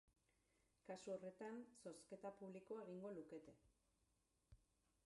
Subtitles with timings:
[0.87, 3.57] Kasu horretan, zozketa publikoa egingo lukete.